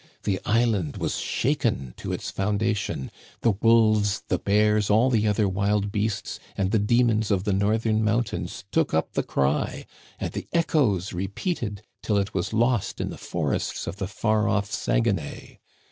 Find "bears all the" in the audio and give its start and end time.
4.39-5.27